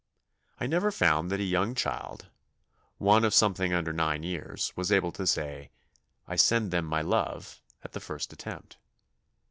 [0.59, 2.25] I never found that a young child
[2.97, 5.69] one of something under nine years was able to say,
[6.27, 8.77] "I send them my love" at the first attempt.